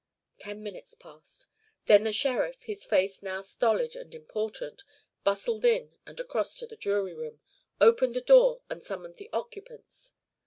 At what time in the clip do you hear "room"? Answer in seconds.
7.13-7.39